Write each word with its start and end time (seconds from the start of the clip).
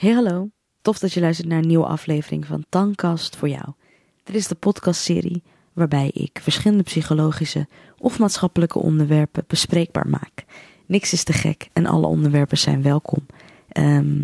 Hey 0.00 0.12
hallo, 0.12 0.50
tof 0.82 0.98
dat 0.98 1.12
je 1.12 1.20
luistert 1.20 1.48
naar 1.48 1.58
een 1.58 1.66
nieuwe 1.66 1.86
aflevering 1.86 2.46
van 2.46 2.64
Tankast 2.68 3.36
voor 3.36 3.48
jou. 3.48 3.64
Dit 4.24 4.34
is 4.34 4.46
de 4.46 4.54
podcastserie 4.54 5.42
waarbij 5.72 6.10
ik 6.14 6.38
verschillende 6.42 6.82
psychologische 6.82 7.66
of 7.98 8.18
maatschappelijke 8.18 8.78
onderwerpen 8.78 9.44
bespreekbaar 9.46 10.08
maak. 10.08 10.44
Niks 10.86 11.12
is 11.12 11.24
te 11.24 11.32
gek 11.32 11.68
en 11.72 11.86
alle 11.86 12.06
onderwerpen 12.06 12.58
zijn 12.58 12.82
welkom. 12.82 13.26
Ehm, 13.68 14.22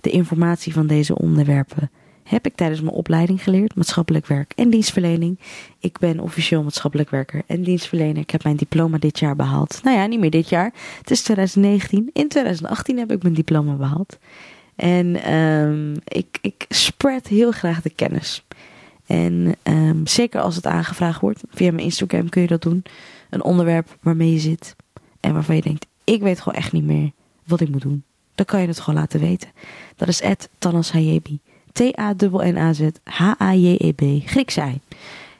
de 0.00 0.10
informatie 0.10 0.72
van 0.72 0.86
deze 0.86 1.18
onderwerpen 1.18 1.90
heb 2.22 2.46
ik 2.46 2.54
tijdens 2.54 2.80
mijn 2.80 2.94
opleiding 2.94 3.42
geleerd, 3.42 3.74
maatschappelijk 3.74 4.26
werk 4.26 4.52
en 4.56 4.70
dienstverlening. 4.70 5.38
Ik 5.78 5.98
ben 5.98 6.20
officieel 6.20 6.62
maatschappelijk 6.62 7.10
werker 7.10 7.42
en 7.46 7.62
dienstverlener. 7.62 8.22
Ik 8.22 8.30
heb 8.30 8.44
mijn 8.44 8.56
diploma 8.56 8.98
dit 8.98 9.18
jaar 9.18 9.36
behaald. 9.36 9.80
Nou 9.82 9.96
ja, 9.96 10.06
niet 10.06 10.20
meer 10.20 10.30
dit 10.30 10.48
jaar. 10.48 10.72
Het 10.98 11.10
is 11.10 11.22
2019. 11.22 12.10
In 12.12 12.28
2018 12.28 12.98
heb 12.98 13.12
ik 13.12 13.22
mijn 13.22 13.34
diploma 13.34 13.74
behaald. 13.74 14.18
En 14.80 15.34
um, 15.34 15.94
ik, 16.04 16.38
ik 16.40 16.64
spread 16.68 17.26
heel 17.26 17.50
graag 17.50 17.82
de 17.82 17.90
kennis. 17.90 18.44
En 19.06 19.54
um, 19.62 20.06
zeker 20.06 20.40
als 20.40 20.56
het 20.56 20.66
aangevraagd 20.66 21.20
wordt, 21.20 21.42
via 21.50 21.72
mijn 21.72 21.84
Instagram 21.84 22.28
kun 22.28 22.42
je 22.42 22.48
dat 22.48 22.62
doen. 22.62 22.82
Een 23.30 23.42
onderwerp 23.42 23.96
waarmee 24.00 24.32
je 24.32 24.38
zit 24.38 24.76
en 25.20 25.32
waarvan 25.32 25.56
je 25.56 25.62
denkt, 25.62 25.86
ik 26.04 26.20
weet 26.22 26.40
gewoon 26.40 26.58
echt 26.58 26.72
niet 26.72 26.84
meer 26.84 27.10
wat 27.44 27.60
ik 27.60 27.68
moet 27.68 27.82
doen. 27.82 28.02
Dan 28.34 28.46
kan 28.46 28.60
je 28.60 28.66
het 28.66 28.80
gewoon 28.80 29.00
laten 29.00 29.20
weten. 29.20 29.48
Dat 29.96 30.08
is 30.08 30.22
Tanas 30.58 30.92
Hayebi. 30.92 31.40
T-A-N-N-A-Z 31.72 32.80
H-A-J-E-B. 33.04 34.28
Grieks 34.28 34.56
ei. 34.56 34.80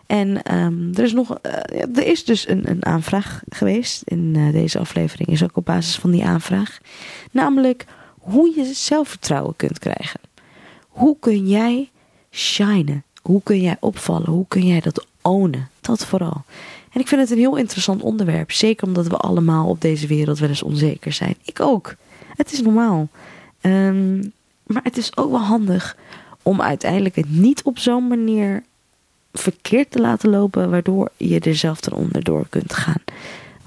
En 0.07 0.55
um, 0.55 0.91
er 0.95 1.05
is 1.05 1.13
nog, 1.13 1.39
uh, 1.43 1.53
er 1.97 2.07
is 2.07 2.25
dus 2.25 2.49
een, 2.49 2.71
een 2.71 2.87
aanvraag 2.87 3.43
geweest 3.49 4.03
in 4.05 4.35
uh, 4.37 4.53
deze 4.53 4.79
aflevering. 4.79 5.29
Is 5.29 5.43
ook 5.43 5.57
op 5.57 5.65
basis 5.65 5.97
van 5.97 6.11
die 6.11 6.25
aanvraag. 6.25 6.79
Namelijk 7.31 7.87
hoe 8.31 8.53
je 8.57 8.75
zelfvertrouwen 8.75 9.57
kunt 9.57 9.79
krijgen. 9.79 10.21
Hoe 10.89 11.17
kun 11.21 11.49
jij 11.49 11.91
shinen? 12.31 13.05
Hoe 13.23 13.43
kun 13.43 13.61
jij 13.61 13.77
opvallen? 13.81 14.31
Hoe 14.31 14.45
kun 14.49 14.67
jij 14.67 14.81
dat 14.81 15.07
ownen? 15.23 15.69
Dat 15.81 16.07
vooral. 16.07 16.43
En 16.93 17.01
ik 17.01 17.09
vind 17.09 17.21
het 17.21 17.31
een 17.31 17.39
heel 17.39 17.57
interessant 17.57 18.03
onderwerp. 18.03 18.53
Zeker 18.53 18.87
omdat 18.87 19.07
we 19.07 19.17
allemaal 19.17 19.69
op 19.69 19.81
deze 19.81 20.07
wereld 20.07 20.39
wel 20.39 20.49
eens 20.49 20.63
onzeker 20.63 21.13
zijn. 21.13 21.35
Ik 21.45 21.61
ook. 21.61 21.95
Het 22.37 22.53
is 22.53 22.63
normaal. 22.63 23.09
Um, 23.61 24.33
maar 24.67 24.83
het 24.83 24.97
is 24.97 25.17
ook 25.17 25.31
wel 25.31 25.41
handig 25.41 25.97
om 26.43 26.61
uiteindelijk 26.61 27.17
het 27.17 27.31
niet 27.31 27.63
op 27.63 27.79
zo'n 27.79 28.09
manier 28.09 28.63
verkeerd 29.33 29.91
te 29.91 30.01
laten 30.01 30.31
lopen, 30.31 30.71
waardoor 30.71 31.11
je 31.17 31.41
er 31.41 31.57
zelf 31.57 31.87
eronder 31.87 32.25
door 32.25 32.47
kunt 32.49 32.73
gaan. 32.73 33.03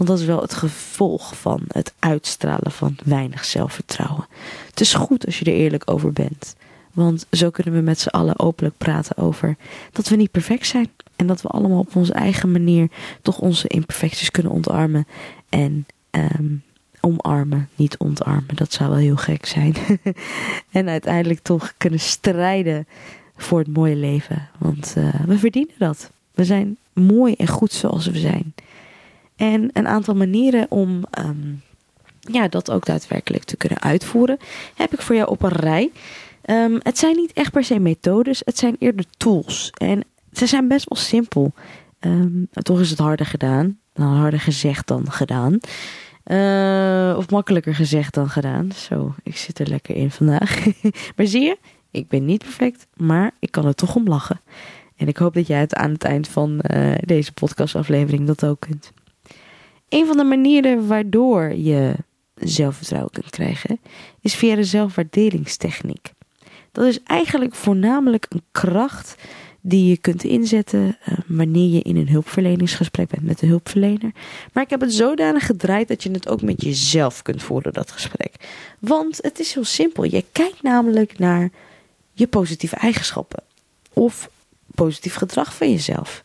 Want 0.03 0.17
dat 0.17 0.27
is 0.27 0.33
wel 0.33 0.41
het 0.41 0.53
gevolg 0.53 1.35
van 1.35 1.61
het 1.67 1.93
uitstralen 1.99 2.71
van 2.71 2.95
weinig 3.03 3.45
zelfvertrouwen. 3.45 4.27
Het 4.69 4.79
is 4.79 4.93
goed 4.93 5.25
als 5.25 5.39
je 5.39 5.45
er 5.45 5.53
eerlijk 5.53 5.91
over 5.91 6.13
bent. 6.13 6.55
Want 6.93 7.25
zo 7.31 7.49
kunnen 7.49 7.73
we 7.73 7.81
met 7.81 7.99
z'n 7.99 8.07
allen 8.07 8.39
openlijk 8.39 8.77
praten 8.77 9.17
over 9.17 9.55
dat 9.91 10.07
we 10.07 10.15
niet 10.15 10.31
perfect 10.31 10.67
zijn. 10.67 10.89
En 11.15 11.27
dat 11.27 11.41
we 11.41 11.47
allemaal 11.47 11.79
op 11.79 11.95
onze 11.95 12.13
eigen 12.13 12.51
manier 12.51 12.89
toch 13.21 13.39
onze 13.39 13.67
imperfecties 13.67 14.31
kunnen 14.31 14.51
ontarmen. 14.51 15.07
En 15.49 15.85
um, 16.11 16.63
omarmen, 16.99 17.69
niet 17.75 17.97
ontarmen. 17.97 18.55
Dat 18.55 18.73
zou 18.73 18.89
wel 18.89 18.99
heel 18.99 19.15
gek 19.15 19.45
zijn. 19.45 19.75
en 20.71 20.89
uiteindelijk 20.89 21.39
toch 21.39 21.73
kunnen 21.77 21.99
strijden 21.99 22.87
voor 23.35 23.59
het 23.59 23.73
mooie 23.73 23.95
leven. 23.95 24.49
Want 24.57 24.93
uh, 24.97 25.13
we 25.25 25.37
verdienen 25.37 25.75
dat. 25.77 26.11
We 26.33 26.45
zijn 26.45 26.77
mooi 26.93 27.33
en 27.33 27.47
goed 27.47 27.71
zoals 27.71 28.07
we 28.07 28.19
zijn. 28.19 28.53
En 29.35 29.69
een 29.73 29.87
aantal 29.87 30.15
manieren 30.15 30.65
om 30.69 31.03
um, 31.19 31.61
ja, 32.19 32.47
dat 32.47 32.71
ook 32.71 32.85
daadwerkelijk 32.85 33.43
te 33.43 33.57
kunnen 33.57 33.81
uitvoeren, 33.81 34.37
heb 34.75 34.93
ik 34.93 35.01
voor 35.01 35.15
jou 35.15 35.29
op 35.29 35.43
een 35.43 35.49
rij. 35.49 35.91
Um, 36.45 36.79
het 36.83 36.97
zijn 36.97 37.15
niet 37.15 37.33
echt 37.33 37.51
per 37.51 37.63
se 37.63 37.79
methodes, 37.79 38.41
het 38.45 38.57
zijn 38.57 38.75
eerder 38.79 39.05
tools. 39.17 39.71
En 39.77 40.03
ze 40.31 40.45
zijn 40.45 40.67
best 40.67 40.89
wel 40.89 41.03
simpel. 41.03 41.53
Um, 41.99 42.47
toch 42.51 42.79
is 42.79 42.89
het 42.89 42.99
harder 42.99 43.25
gedaan. 43.25 43.77
Nou, 43.93 44.15
harder 44.15 44.39
gezegd 44.39 44.87
dan 44.87 45.11
gedaan. 45.11 45.59
Uh, 46.25 47.17
of 47.17 47.29
makkelijker 47.29 47.75
gezegd 47.75 48.13
dan 48.13 48.29
gedaan. 48.29 48.71
Zo, 48.71 49.15
ik 49.23 49.37
zit 49.37 49.59
er 49.59 49.67
lekker 49.67 49.95
in 49.95 50.11
vandaag. 50.11 50.65
maar 51.15 51.25
zie 51.25 51.41
je, 51.41 51.57
ik 51.91 52.07
ben 52.07 52.25
niet 52.25 52.43
perfect, 52.43 52.87
maar 52.95 53.31
ik 53.39 53.51
kan 53.51 53.65
er 53.65 53.75
toch 53.75 53.95
om 53.95 54.07
lachen. 54.07 54.41
En 54.95 55.07
ik 55.07 55.17
hoop 55.17 55.33
dat 55.33 55.47
jij 55.47 55.59
het 55.59 55.75
aan 55.75 55.91
het 55.91 56.03
eind 56.03 56.27
van 56.27 56.61
uh, 56.71 56.93
deze 56.99 57.31
podcastaflevering 57.31 58.27
dat 58.27 58.45
ook 58.45 58.59
kunt. 58.59 58.91
Een 59.93 60.05
van 60.05 60.17
de 60.17 60.23
manieren 60.23 60.87
waardoor 60.87 61.53
je 61.53 61.95
zelfvertrouwen 62.35 63.11
kunt 63.11 63.29
krijgen, 63.29 63.79
is 64.21 64.35
via 64.35 64.55
de 64.55 64.63
zelfwaarderingstechniek. 64.63 66.11
Dat 66.71 66.85
is 66.85 67.03
eigenlijk 67.03 67.55
voornamelijk 67.55 68.25
een 68.29 68.43
kracht 68.51 69.15
die 69.61 69.89
je 69.89 69.97
kunt 69.97 70.23
inzetten 70.23 70.85
uh, 70.85 71.17
wanneer 71.27 71.69
je 71.69 71.81
in 71.81 71.97
een 71.97 72.09
hulpverleningsgesprek 72.09 73.09
bent 73.09 73.23
met 73.23 73.39
de 73.39 73.45
hulpverlener. 73.45 74.11
Maar 74.53 74.63
ik 74.63 74.69
heb 74.69 74.81
het 74.81 74.93
zodanig 74.93 75.45
gedraaid 75.45 75.87
dat 75.87 76.03
je 76.03 76.11
het 76.11 76.29
ook 76.29 76.41
met 76.41 76.63
jezelf 76.63 77.21
kunt 77.21 77.43
voeren, 77.43 77.73
dat 77.73 77.91
gesprek. 77.91 78.33
Want 78.79 79.19
het 79.21 79.39
is 79.39 79.53
heel 79.53 79.63
simpel. 79.63 80.03
Je 80.03 80.25
kijkt 80.31 80.61
namelijk 80.61 81.19
naar 81.19 81.49
je 82.13 82.27
positieve 82.27 82.75
eigenschappen 82.75 83.43
of 83.93 84.29
positief 84.75 85.15
gedrag 85.15 85.55
van 85.55 85.71
jezelf. 85.71 86.23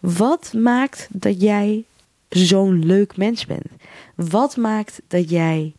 Wat 0.00 0.52
maakt 0.56 1.08
dat 1.10 1.40
jij 1.40 1.84
zo'n 2.30 2.86
leuk 2.86 3.16
mens 3.16 3.46
bent? 3.46 3.66
Wat 4.14 4.56
maakt 4.56 5.00
dat 5.08 5.30
jij 5.30 5.74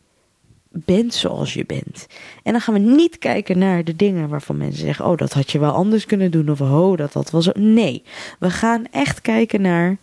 bent 0.72 1.13
zoals 1.13 1.53
je 1.53 1.66
bent. 1.66 2.07
En 2.44 2.51
dan 2.51 2.62
gaan 2.62 2.73
we 2.73 2.79
niet 2.79 3.17
kijken 3.17 3.57
naar 3.57 3.84
de 3.84 3.95
dingen 3.95 4.29
waarvan 4.29 4.57
mensen 4.57 4.85
zeggen: 4.85 5.06
Oh, 5.06 5.17
dat 5.17 5.34
had 5.34 5.51
je 5.51 5.59
wel 5.59 5.72
anders 5.72 6.06
kunnen 6.06 6.31
doen. 6.31 6.50
Of 6.50 6.62
oh, 6.62 6.97
dat 6.97 7.31
wel 7.31 7.41
zo. 7.41 7.51
Nee, 7.53 8.03
we 8.39 8.50
gaan 8.50 8.85
echt 8.91 9.22
kijken 9.22 9.62
naar 9.62 9.97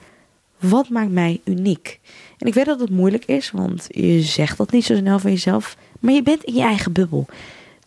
wat 0.58 0.88
maakt 0.88 1.10
mij 1.10 1.40
uniek. 1.44 2.00
En 2.38 2.46
ik 2.46 2.54
weet 2.54 2.66
dat 2.66 2.80
het 2.80 2.90
moeilijk 2.90 3.24
is, 3.24 3.50
want 3.50 3.86
je 3.88 4.20
zegt 4.20 4.56
dat 4.56 4.72
niet 4.72 4.84
zo 4.84 4.96
snel 4.96 5.18
van 5.18 5.30
jezelf. 5.30 5.76
Maar 6.00 6.12
je 6.12 6.22
bent 6.22 6.44
in 6.44 6.54
je 6.54 6.62
eigen 6.62 6.92
bubbel. 6.92 7.26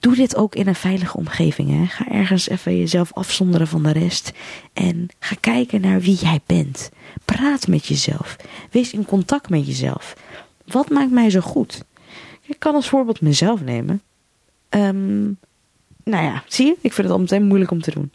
Doe 0.02 0.16
dit 0.16 0.36
ook 0.36 0.56
in 0.56 0.68
een 0.68 0.76
veilige 0.76 1.18
omgeving. 1.18 1.70
Hè? 1.70 1.86
Ga 1.86 2.08
ergens 2.08 2.50
even 2.50 2.78
jezelf 2.78 3.14
afzonderen 3.14 3.68
van 3.68 3.84
de 3.84 3.92
rest. 3.92 4.32
En 4.74 5.08
ga 5.20 5.36
kijken 5.40 5.82
naar 5.82 6.00
wie 6.00 6.16
jij 6.16 6.40
bent. 6.46 6.90
Praat 7.26 7.68
met 7.68 7.86
jezelf. 7.86 8.36
Wees 8.72 8.94
in 8.94 9.06
contact 9.06 9.50
met 9.50 9.66
jezelf. 9.66 10.18
Wat 10.66 10.90
maakt 10.90 11.12
mij 11.12 11.30
zo 11.30 11.40
goed? 11.40 11.84
Ik 12.42 12.60
kan 12.60 12.76
als 12.76 12.90
voorbeeld 12.90 13.22
mezelf 13.22 13.62
nemen. 13.62 14.02
Um, 14.70 15.38
nou 16.04 16.24
ja, 16.24 16.44
zie 16.48 16.66
je, 16.66 16.78
ik 16.82 16.94
vind 16.94 17.08
het 17.08 17.16
al 17.16 17.22
meteen 17.22 17.48
moeilijk 17.48 17.72
om 17.72 17.82
te 17.82 17.92
doen. 17.92 18.10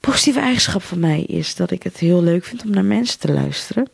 Positieve 0.00 0.40
eigenschap 0.40 0.82
van 0.82 0.98
mij 0.98 1.22
is 1.22 1.54
dat 1.54 1.70
ik 1.70 1.82
het 1.82 1.98
heel 1.98 2.22
leuk 2.22 2.44
vind 2.44 2.64
om 2.64 2.70
naar 2.70 2.84
mensen 2.84 3.18
te 3.18 3.32
luisteren. 3.32 3.88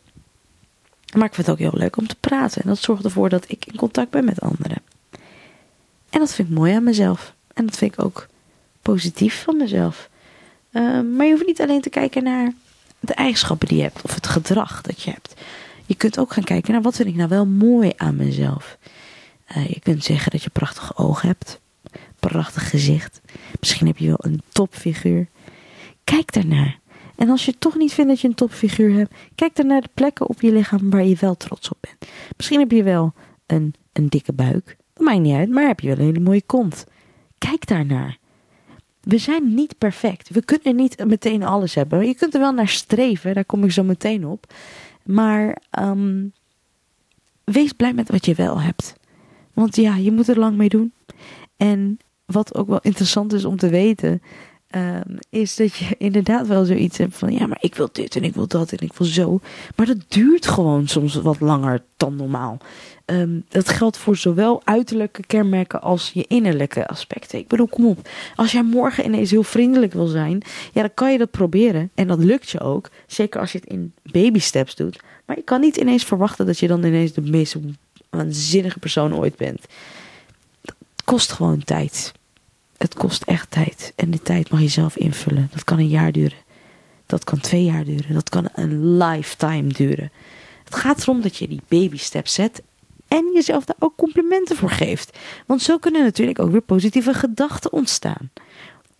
Maar 1.15 1.27
ik 1.27 1.33
vind 1.33 1.47
het 1.47 1.55
ook 1.55 1.71
heel 1.71 1.79
leuk 1.79 1.97
om 1.97 2.07
te 2.07 2.15
praten. 2.19 2.61
En 2.61 2.67
dat 2.67 2.79
zorgt 2.79 3.03
ervoor 3.03 3.29
dat 3.29 3.45
ik 3.47 3.65
in 3.65 3.75
contact 3.75 4.09
ben 4.09 4.25
met 4.25 4.41
anderen. 4.41 4.81
En 6.13 6.19
dat 6.19 6.33
vind 6.33 6.49
ik 6.49 6.55
mooi 6.55 6.73
aan 6.73 6.83
mezelf. 6.83 7.33
En 7.53 7.65
dat 7.65 7.77
vind 7.77 7.93
ik 7.93 8.03
ook 8.03 8.27
positief 8.81 9.43
van 9.43 9.57
mezelf. 9.57 10.09
Um, 10.71 11.15
maar 11.15 11.25
je 11.25 11.31
hoeft 11.31 11.45
niet 11.45 11.61
alleen 11.61 11.81
te 11.81 11.89
kijken 11.89 12.23
naar 12.23 12.53
de 12.99 13.13
eigenschappen 13.13 13.67
die 13.67 13.77
je 13.77 13.83
hebt 13.83 14.01
of 14.01 14.15
het 14.15 14.27
gedrag 14.27 14.81
dat 14.81 15.01
je 15.01 15.11
hebt. 15.11 15.33
Je 15.85 15.95
kunt 15.95 16.19
ook 16.19 16.33
gaan 16.33 16.43
kijken 16.43 16.71
naar 16.71 16.81
wat 16.81 16.95
vind 16.95 17.07
ik 17.07 17.15
nou 17.15 17.29
wel 17.29 17.45
mooi 17.45 17.91
aan 17.97 18.15
mezelf. 18.15 18.77
Uh, 19.57 19.67
je 19.67 19.79
kunt 19.79 20.03
zeggen 20.03 20.31
dat 20.31 20.43
je 20.43 20.49
prachtige 20.49 20.95
ogen 20.95 21.27
hebt, 21.27 21.59
prachtig 22.19 22.69
gezicht. 22.69 23.21
Misschien 23.59 23.87
heb 23.87 23.97
je 23.97 24.07
wel 24.07 24.19
een 24.19 24.41
topfiguur. 24.49 25.27
Kijk 26.03 26.33
daarnaar. 26.33 26.79
En 27.15 27.29
als 27.29 27.45
je 27.45 27.57
toch 27.59 27.75
niet 27.77 27.93
vindt 27.93 28.09
dat 28.09 28.21
je 28.21 28.27
een 28.27 28.35
topfiguur 28.35 28.97
hebt, 28.97 29.13
kijk 29.35 29.55
dan 29.55 29.67
naar 29.67 29.81
de 29.81 29.89
plekken 29.93 30.29
op 30.29 30.41
je 30.41 30.51
lichaam 30.51 30.89
waar 30.89 31.03
je 31.05 31.17
wel 31.19 31.37
trots 31.37 31.69
op 31.69 31.77
bent. 31.79 32.11
Misschien 32.37 32.59
heb 32.59 32.71
je 32.71 32.83
wel 32.83 33.13
een, 33.45 33.73
een 33.93 34.09
dikke 34.09 34.33
buik. 34.33 34.77
Maakt 35.03 35.19
niet 35.19 35.35
uit, 35.35 35.49
maar 35.49 35.67
heb 35.67 35.79
je 35.79 35.87
wel 35.87 35.97
een 35.97 36.03
hele 36.03 36.19
mooie 36.19 36.43
kont. 36.45 36.85
Kijk 37.37 37.67
daarnaar. 37.67 38.17
We 39.01 39.17
zijn 39.17 39.53
niet 39.53 39.77
perfect. 39.77 40.29
We 40.29 40.45
kunnen 40.45 40.75
niet 40.75 41.05
meteen 41.05 41.43
alles 41.43 41.75
hebben. 41.75 42.07
Je 42.07 42.15
kunt 42.15 42.33
er 42.33 42.39
wel 42.39 42.51
naar 42.51 42.67
streven, 42.67 43.33
daar 43.33 43.45
kom 43.45 43.63
ik 43.63 43.71
zo 43.71 43.83
meteen 43.83 44.25
op. 44.25 44.53
Maar 45.03 45.57
um, 45.79 46.33
wees 47.43 47.71
blij 47.71 47.93
met 47.93 48.09
wat 48.09 48.25
je 48.25 48.33
wel 48.33 48.61
hebt. 48.61 48.95
Want 49.53 49.75
ja, 49.75 49.95
je 49.95 50.11
moet 50.11 50.27
er 50.27 50.39
lang 50.39 50.57
mee 50.57 50.69
doen. 50.69 50.93
En 51.57 51.97
wat 52.25 52.55
ook 52.55 52.67
wel 52.67 52.79
interessant 52.81 53.33
is 53.33 53.45
om 53.45 53.57
te 53.57 53.69
weten, 53.69 54.21
um, 54.75 55.17
is 55.29 55.55
dat 55.55 55.75
je 55.75 55.95
inderdaad 56.07 56.47
wel 56.47 56.65
zoiets 56.65 56.97
hebt 56.97 57.15
van 57.15 57.33
ja, 57.33 57.47
maar 57.47 57.57
ik 57.61 57.75
wil 57.75 57.89
dit 57.91 58.15
en 58.15 58.23
ik 58.23 58.33
wil 58.33 58.47
dat 58.47 58.71
en 58.71 58.77
ik 58.79 58.93
wil 58.93 59.07
zo. 59.07 59.39
Maar 59.75 59.85
dat 59.85 59.97
duurt 60.07 60.47
gewoon 60.47 60.87
soms 60.87 61.15
wat 61.15 61.39
langer 61.39 61.83
dan 61.97 62.15
normaal. 62.15 62.57
Um, 63.05 63.45
dat 63.49 63.69
geldt 63.69 63.97
voor 63.97 64.15
zowel 64.15 64.61
uiterlijke 64.63 65.25
kenmerken 65.25 65.81
als 65.81 66.11
je 66.13 66.25
innerlijke 66.27 66.87
aspecten. 66.87 67.39
Ik 67.39 67.47
bedoel, 67.47 67.67
kom 67.67 67.85
op. 67.85 68.09
Als 68.35 68.51
jij 68.51 68.63
morgen 68.63 69.05
ineens 69.05 69.31
heel 69.31 69.43
vriendelijk 69.43 69.93
wil 69.93 70.07
zijn, 70.07 70.41
ja, 70.73 70.81
dan 70.81 70.93
kan 70.93 71.11
je 71.11 71.17
dat 71.17 71.31
proberen. 71.31 71.91
En 71.93 72.07
dat 72.07 72.19
lukt 72.23 72.49
je 72.49 72.59
ook. 72.59 72.89
Zeker 73.07 73.39
als 73.39 73.51
je 73.51 73.57
het 73.57 73.67
in 73.67 73.93
baby 74.03 74.39
steps 74.39 74.75
doet. 74.75 75.01
Maar 75.25 75.35
je 75.35 75.43
kan 75.43 75.61
niet 75.61 75.77
ineens 75.77 76.03
verwachten 76.03 76.45
dat 76.45 76.59
je 76.59 76.67
dan 76.67 76.83
ineens 76.83 77.13
de 77.13 77.21
meest 77.21 77.55
waanzinnige 78.09 78.79
persoon 78.79 79.15
ooit 79.15 79.35
bent. 79.35 79.61
Dat 80.61 80.75
kost 81.03 81.31
gewoon 81.31 81.63
tijd. 81.63 82.13
Het 82.83 82.93
kost 82.93 83.23
echt 83.23 83.51
tijd. 83.51 83.93
En 83.95 84.09
die 84.09 84.21
tijd 84.21 84.49
mag 84.49 84.61
je 84.61 84.67
zelf 84.67 84.95
invullen. 84.95 85.49
Dat 85.51 85.63
kan 85.63 85.79
een 85.79 85.87
jaar 85.87 86.11
duren. 86.11 86.37
Dat 87.05 87.23
kan 87.23 87.39
twee 87.39 87.63
jaar 87.63 87.83
duren. 87.83 88.13
Dat 88.13 88.29
kan 88.29 88.49
een 88.53 88.97
lifetime 88.97 89.67
duren. 89.67 90.11
Het 90.63 90.75
gaat 90.75 91.01
erom 91.01 91.21
dat 91.21 91.37
je 91.37 91.47
die 91.47 91.61
baby 91.67 91.97
steps 91.97 92.33
zet 92.33 92.61
en 93.07 93.31
jezelf 93.33 93.65
daar 93.65 93.75
ook 93.79 93.95
complimenten 93.95 94.55
voor 94.55 94.69
geeft. 94.69 95.17
Want 95.45 95.61
zo 95.61 95.77
kunnen 95.77 96.03
natuurlijk 96.03 96.39
ook 96.39 96.51
weer 96.51 96.61
positieve 96.61 97.13
gedachten 97.13 97.71
ontstaan. 97.71 98.31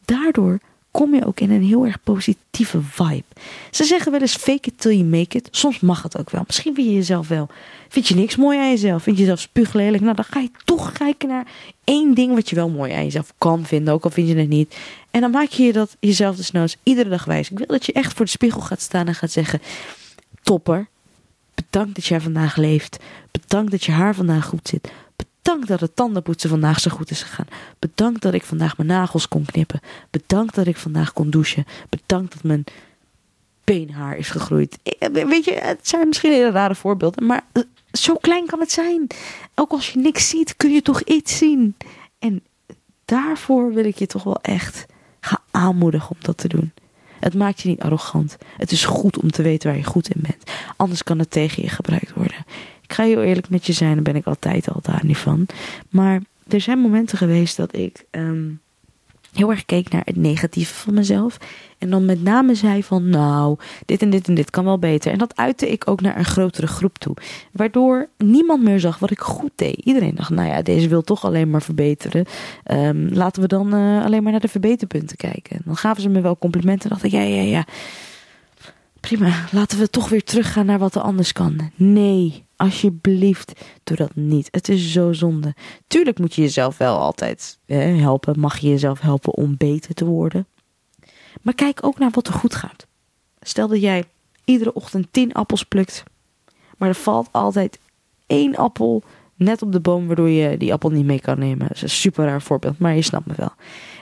Daardoor 0.06 0.60
kom 0.94 1.16
je 1.16 1.26
ook 1.26 1.40
in 1.40 1.52
een 1.52 1.64
heel 1.64 1.86
erg 1.86 2.04
positieve 2.04 2.82
vibe. 2.82 3.24
Ze 3.72 3.84
zeggen 3.84 4.12
wel 4.12 4.22
eens 4.22 4.36
fake 4.36 4.70
it 4.70 4.74
till 4.80 4.92
you 4.92 5.04
make 5.04 5.38
it. 5.38 5.48
Soms 5.52 5.80
mag 5.80 6.04
het 6.04 6.18
ook 6.18 6.30
wel. 6.30 6.44
Misschien 6.46 6.76
vind 6.76 6.88
je 6.88 6.94
jezelf 6.94 7.28
wel. 7.28 7.48
Vind 7.90 8.08
je 8.08 8.16
niks 8.16 8.36
mooi 8.36 8.58
aan 8.58 8.70
jezelf? 8.70 9.04
Vind 9.04 9.16
je 9.16 9.22
jezelf 9.22 9.40
spuuglelijk? 9.40 10.04
Nou, 10.04 10.16
dan 10.16 10.26
ga 10.26 10.40
je 10.40 10.52
toch 10.66 10.92
kijken 10.92 11.30
naar 11.30 11.48
één 11.84 12.14
ding 12.14 12.34
wat 12.34 12.50
je 12.50 12.56
wel 12.56 12.70
mooi 12.70 12.92
aan 12.92 13.04
jezelf 13.04 13.34
kan 13.38 13.66
vinden. 13.66 13.94
Ook 13.94 14.04
al 14.04 14.10
vind 14.10 14.28
je 14.28 14.36
het 14.36 14.50
niet. 14.50 14.76
En 15.12 15.22
dan 15.22 15.32
maak 15.32 15.50
je 15.50 15.74
dat 15.74 15.96
jezelf 16.00 16.36
desnoods 16.36 16.78
iedere 16.84 17.10
dag 17.10 17.26
wijs. 17.26 17.50
Ik 17.50 17.58
wil 17.58 17.68
dat 17.68 17.86
je 17.86 17.94
echt 17.94 18.14
voor 18.14 18.26
de 18.26 18.32
spiegel 18.32 18.62
gaat 18.62 18.82
staan 18.82 19.08
en 19.08 19.16
gaat 19.16 19.32
zeggen... 19.32 19.62
Topper, 20.44 20.88
bedankt 21.56 21.96
dat 21.96 22.06
jij 22.06 22.22
vandaag 22.22 22.56
leeft. 22.56 23.00
Bedankt 23.32 23.72
dat 23.72 23.84
je 23.84 23.92
haar 23.92 24.16
vandaag 24.16 24.46
goed 24.46 24.68
zit. 24.68 24.92
Bedankt 25.44 25.68
dat 25.68 25.80
het 25.80 25.96
tandenpoetsen 25.96 26.50
vandaag 26.50 26.80
zo 26.80 26.92
goed 26.92 27.12
is 27.12 27.22
gegaan. 27.22 27.48
Bedankt 27.80 28.22
dat 28.22 28.34
ik 28.34 28.44
vandaag 28.44 28.78
mijn 28.78 28.90
nagels 28.90 29.28
kon 29.28 29.46
knippen. 29.46 29.80
Bedankt 30.10 30.56
dat 30.56 30.68
ik 30.68 30.78
vandaag 30.78 31.14
kon 31.14 31.30
douchen. 31.30 31.66
Bedankt 31.90 32.34
dat 32.34 32.44
mijn 32.44 32.64
beenhaar 33.64 34.18
is 34.18 34.30
gegroeid. 34.30 34.78
Weet 35.12 35.46
je, 35.46 35.54
het 35.54 35.88
zijn 35.88 36.08
misschien 36.08 36.32
hele 36.32 36.52
rare 36.52 36.76
voorbeelden, 36.76 37.26
maar 37.26 37.44
eh, 37.52 37.64
zo 37.92 38.16
klein 38.16 38.46
kan 38.46 38.60
het 38.60 38.72
zijn. 38.72 39.08
Ook 39.56 39.72
als 39.72 39.92
je 39.92 40.00
niks 40.00 40.30
ziet, 40.30 40.56
kun 40.58 40.72
je 40.72 40.82
toch 40.82 41.02
iets 41.02 41.38
zien. 41.38 41.76
En 42.20 42.44
daarvoor 43.06 43.74
wil 43.74 43.86
ik 43.86 43.98
je 43.98 44.08
toch 44.08 44.24
wel 44.24 44.42
echt 44.42 44.86
gaan 45.20 45.42
aanmoedigen 45.52 46.10
om 46.10 46.18
dat 46.22 46.38
te 46.38 46.48
doen. 46.48 46.72
Het 47.20 47.34
maakt 47.34 47.62
je 47.62 47.70
niet 47.70 47.82
arrogant. 47.82 48.38
Het 48.58 48.72
is 48.72 48.86
goed 48.86 49.18
om 49.18 49.32
te 49.32 49.42
weten 49.42 49.70
waar 49.70 49.78
je 49.78 49.86
goed 49.86 50.10
in 50.10 50.22
bent. 50.22 50.52
Anders 50.76 51.04
kan 51.04 51.20
het 51.20 51.32
tegen 51.32 51.64
je 51.64 51.70
gebruikt 51.70 52.14
worden. 52.14 52.46
Ik 52.94 53.00
ga 53.00 53.06
heel 53.06 53.24
eerlijk 53.24 53.50
met 53.50 53.66
je 53.66 53.74
zijn, 53.74 53.94
daar 53.94 54.04
ben 54.04 54.16
ik 54.16 54.26
altijd 54.26 54.70
al 54.70 54.80
daar 54.82 55.02
niet 55.06 55.18
van. 55.18 55.46
Maar 55.90 56.22
er 56.48 56.62
zijn 56.62 56.80
momenten 56.80 57.18
geweest 57.18 57.58
dat 57.58 57.76
ik 57.76 58.06
ehm, 58.10 58.50
heel 59.34 59.50
erg 59.50 59.66
keek 59.66 59.90
naar 59.90 60.02
het 60.06 60.16
negatieve 60.16 60.74
van 60.74 60.94
mezelf. 60.94 61.38
En 61.78 61.90
dan 61.90 62.06
met 62.06 62.24
name 62.24 62.56
zei 62.56 62.84
van 62.84 63.10
nou, 63.10 63.58
dit 63.86 64.02
en 64.02 64.10
dit 64.10 64.28
en 64.28 64.34
dit 64.34 64.50
kan 64.50 64.66
wel 64.66 64.80
beter. 64.80 65.12
En 65.12 65.18
dat 65.18 65.38
uitte 65.38 65.72
ik 65.72 65.90
ook 65.90 66.02
naar 66.02 66.18
een 66.18 66.26
grotere 66.26 66.68
groep 66.68 66.98
toe. 66.98 67.16
Waardoor 67.52 68.10
niemand 68.18 68.64
meer 68.64 68.80
zag 68.80 69.00
wat 69.00 69.12
ik 69.12 69.20
goed 69.20 69.52
deed. 69.56 69.76
Iedereen 69.76 70.16
dacht, 70.16 70.30
nou 70.30 70.48
ja, 70.48 70.62
deze 70.62 70.88
wil 70.88 71.02
toch 71.02 71.26
alleen 71.26 71.50
maar 71.50 71.62
verbeteren. 71.62 72.26
Ehm, 72.64 73.08
laten 73.12 73.42
we 73.42 73.48
dan 73.48 73.76
uh, 73.76 74.06
alleen 74.06 74.24
maar 74.24 74.32
naar 74.32 74.42
de 74.42 74.48
verbeterpunten 74.48 75.18
kijken. 75.18 75.62
Dan 75.66 75.76
gaven 75.76 76.02
ze 76.02 76.10
me 76.10 76.22
wel 76.22 76.38
complimenten. 76.38 76.90
dacht 76.90 77.04
ik, 77.04 77.12
ja, 77.12 77.22
ja, 77.22 77.42
ja. 77.42 77.66
Prima, 79.08 79.46
laten 79.52 79.80
we 79.80 79.90
toch 79.90 80.10
weer 80.10 80.24
teruggaan 80.24 80.66
naar 80.66 80.80
wat 80.80 80.96
er 80.96 81.02
anders 81.02 81.32
kan. 81.32 81.72
Nee, 81.76 82.46
alsjeblieft, 82.56 83.62
doe 83.84 83.98
dat 83.98 84.16
niet. 84.16 84.48
Het 84.52 84.70
is 84.70 84.92
zo 84.92 85.14
zonde. 85.14 85.54
Tuurlijk 85.88 86.20
moet 86.20 86.36
je 86.36 86.42
jezelf 86.42 86.78
wel 86.78 87.00
altijd 87.00 87.60
hè, 87.66 87.76
helpen. 87.76 88.40
Mag 88.40 88.58
je 88.58 88.68
jezelf 88.68 89.00
helpen 89.00 89.34
om 89.34 89.58
beter 89.58 89.94
te 89.94 90.06
worden. 90.06 90.48
Maar 91.42 91.54
kijk 91.54 91.86
ook 91.86 92.00
naar 92.00 92.10
wat 92.12 92.28
er 92.28 92.34
goed 92.34 92.56
gaat. 92.56 92.88
Stel 93.42 93.68
dat 93.68 93.82
jij 93.82 94.04
iedere 94.46 94.74
ochtend 94.74 95.08
tien 95.12 95.34
appels 95.34 95.64
plukt. 95.64 96.04
Maar 96.78 96.90
er 96.90 96.96
valt 96.96 97.30
altijd 97.32 97.80
één 98.28 98.56
appel 98.56 99.04
net 99.36 99.62
op 99.62 99.72
de 99.72 99.80
boom 99.80 100.08
waardoor 100.08 100.30
je 100.30 100.58
die 100.58 100.74
appel 100.74 100.90
niet 100.90 101.06
mee 101.06 101.22
kan 101.22 101.40
nemen. 101.40 101.68
Dat 101.68 101.76
is 101.76 101.82
een 101.82 101.90
super 101.90 102.26
raar 102.26 102.42
voorbeeld, 102.42 102.80
maar 102.80 102.96
je 102.96 103.02
snapt 103.02 103.26
me 103.26 103.34
wel. 103.38 103.54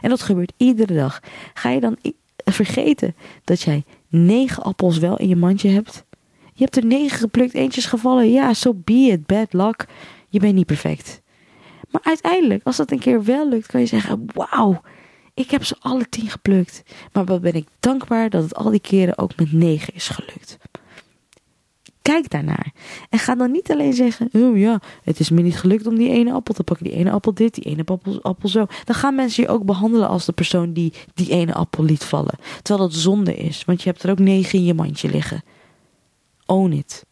En 0.01 0.09
dat 0.09 0.21
gebeurt 0.21 0.53
iedere 0.57 0.93
dag. 0.93 1.19
Ga 1.53 1.69
je 1.69 1.79
dan 1.79 1.97
vergeten 2.43 3.15
dat 3.43 3.61
jij 3.61 3.83
negen 4.07 4.63
appels 4.63 4.97
wel 4.97 5.17
in 5.17 5.27
je 5.27 5.35
mandje 5.35 5.69
hebt? 5.69 6.05
Je 6.53 6.63
hebt 6.63 6.75
er 6.75 6.85
negen 6.85 7.17
geplukt, 7.17 7.53
eentje 7.53 7.81
is 7.81 7.87
gevallen. 7.87 8.31
Ja, 8.31 8.53
so 8.53 8.73
be 8.73 8.93
it, 8.93 9.25
bad 9.25 9.53
luck. 9.53 9.85
Je 10.29 10.39
bent 10.39 10.55
niet 10.55 10.65
perfect. 10.65 11.21
Maar 11.89 12.01
uiteindelijk, 12.03 12.63
als 12.63 12.77
dat 12.77 12.91
een 12.91 12.99
keer 12.99 13.23
wel 13.23 13.49
lukt, 13.49 13.67
kan 13.67 13.79
je 13.79 13.85
zeggen: 13.85 14.25
Wauw, 14.33 14.81
ik 15.33 15.51
heb 15.51 15.63
ze 15.63 15.75
alle 15.79 16.09
tien 16.09 16.29
geplukt. 16.29 16.83
Maar 17.13 17.25
wat 17.25 17.41
ben 17.41 17.53
ik 17.53 17.67
dankbaar 17.79 18.29
dat 18.29 18.43
het 18.43 18.55
al 18.55 18.69
die 18.69 18.79
keren 18.79 19.17
ook 19.17 19.35
met 19.35 19.51
negen 19.51 19.93
is 19.93 20.07
gelukt. 20.07 20.57
Kijk 22.01 22.29
daarnaar. 22.29 22.73
En 23.09 23.19
ga 23.19 23.35
dan 23.35 23.51
niet 23.51 23.71
alleen 23.71 23.93
zeggen: 23.93 24.29
Oh 24.31 24.57
ja, 24.57 24.81
het 25.03 25.19
is 25.19 25.29
me 25.29 25.41
niet 25.41 25.57
gelukt 25.57 25.87
om 25.87 25.97
die 25.97 26.09
ene 26.09 26.31
appel 26.31 26.53
te 26.53 26.63
pakken. 26.63 26.85
Die 26.85 26.95
ene 26.95 27.11
appel 27.11 27.33
dit, 27.33 27.53
die 27.55 27.63
ene 27.63 27.85
appel, 27.85 28.21
appel 28.21 28.49
zo. 28.49 28.65
Dan 28.83 28.95
gaan 28.95 29.15
mensen 29.15 29.43
je 29.43 29.49
ook 29.49 29.65
behandelen 29.65 30.07
als 30.07 30.25
de 30.25 30.31
persoon 30.31 30.73
die 30.73 30.93
die 31.13 31.29
ene 31.29 31.53
appel 31.53 31.83
liet 31.83 32.03
vallen. 32.03 32.37
Terwijl 32.61 32.89
dat 32.89 32.97
zonde 32.97 33.35
is, 33.35 33.65
want 33.65 33.81
je 33.83 33.89
hebt 33.89 34.03
er 34.03 34.11
ook 34.11 34.19
negen 34.19 34.59
in 34.59 34.65
je 34.65 34.73
mandje 34.73 35.09
liggen. 35.09 35.43
Own 36.45 36.71
it. 36.71 37.05